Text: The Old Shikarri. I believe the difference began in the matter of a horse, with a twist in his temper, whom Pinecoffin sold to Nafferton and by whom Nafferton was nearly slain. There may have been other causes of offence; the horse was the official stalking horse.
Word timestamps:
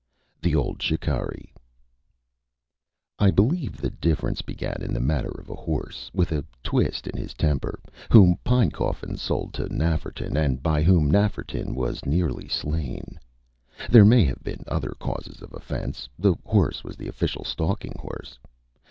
The 0.41 0.55
Old 0.55 0.79
Shikarri. 0.79 1.53
I 3.19 3.29
believe 3.29 3.77
the 3.77 3.91
difference 3.91 4.41
began 4.41 4.77
in 4.81 4.95
the 4.95 4.99
matter 4.99 5.29
of 5.29 5.47
a 5.47 5.53
horse, 5.53 6.09
with 6.11 6.31
a 6.31 6.43
twist 6.63 7.05
in 7.05 7.15
his 7.15 7.35
temper, 7.35 7.79
whom 8.09 8.39
Pinecoffin 8.43 9.15
sold 9.17 9.53
to 9.53 9.69
Nafferton 9.69 10.35
and 10.35 10.63
by 10.63 10.81
whom 10.81 11.11
Nafferton 11.11 11.75
was 11.75 12.03
nearly 12.03 12.47
slain. 12.47 13.19
There 13.91 14.03
may 14.03 14.25
have 14.25 14.41
been 14.43 14.63
other 14.67 14.95
causes 14.97 15.39
of 15.43 15.53
offence; 15.53 16.09
the 16.17 16.33
horse 16.47 16.83
was 16.83 16.95
the 16.97 17.07
official 17.07 17.45
stalking 17.45 17.93
horse. 17.99 18.39